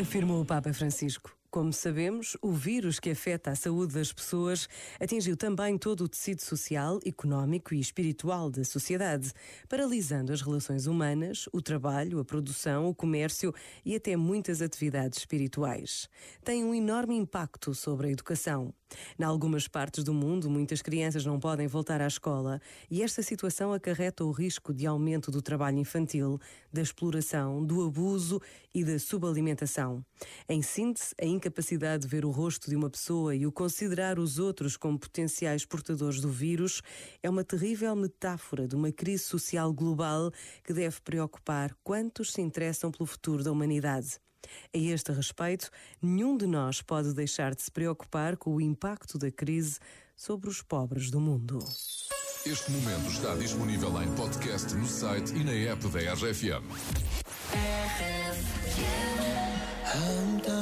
[0.00, 1.41] Afirmou o Papa Francisco.
[1.52, 4.66] Como sabemos, o vírus que afeta a saúde das pessoas
[4.98, 9.30] atingiu também todo o tecido social, económico e espiritual da sociedade,
[9.68, 13.52] paralisando as relações humanas, o trabalho, a produção, o comércio
[13.84, 16.08] e até muitas atividades espirituais.
[16.42, 18.72] Tem um enorme impacto sobre a educação.
[19.18, 23.72] Em algumas partes do mundo, muitas crianças não podem voltar à escola e esta situação
[23.72, 26.38] acarreta o risco de aumento do trabalho infantil,
[26.72, 28.40] da exploração, do abuso
[28.74, 30.04] e da subalimentação.
[30.48, 34.38] Em síntese, a incapacidade de ver o rosto de uma pessoa e o considerar os
[34.38, 36.80] outros como potenciais portadores do vírus
[37.20, 40.30] é uma terrível metáfora de uma crise social global
[40.62, 44.20] que deve preocupar quantos se interessam pelo futuro da humanidade.
[44.72, 45.68] A este respeito,
[46.00, 49.80] nenhum de nós pode deixar de se preocupar com o impacto da crise
[50.14, 51.58] sobre os pobres do mundo.
[52.46, 56.62] Este momento está disponível em podcast no site e na app da RFM.
[59.94, 60.61] I'm done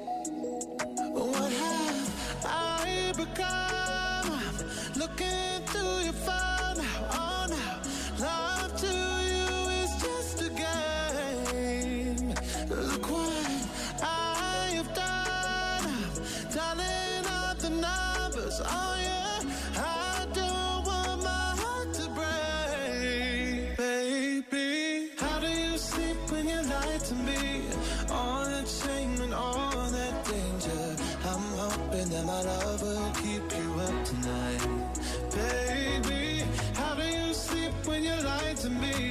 [17.79, 19.41] Numbers, oh yeah.
[19.77, 25.11] I don't want my heart to break, baby.
[25.17, 27.63] How do you sleep when you lie to me?
[28.11, 30.95] All that shame and all that danger.
[31.31, 34.61] I'm hoping that my love will keep you up tonight,
[35.35, 36.43] baby.
[36.75, 39.10] How do you sleep when you lie to me?